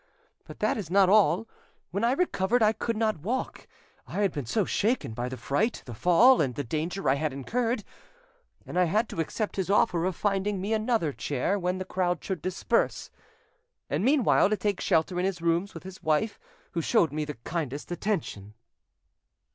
[0.45, 1.47] But that is not all:
[1.91, 3.67] when I recovered I could not walk,
[4.07, 7.31] I had been so shaken by the fright, the fall, and the danger I had
[7.31, 7.83] incurred,
[8.65, 12.23] and I had to accept his offer of finding me another chair when the crowd
[12.23, 13.11] should disperse,
[13.91, 16.39] and meanwhile to take shelter in his rooms with his wife,
[16.71, 18.55] who showed me the kindest attention."